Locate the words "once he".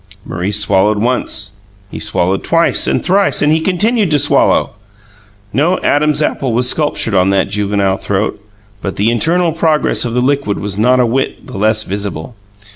0.97-1.99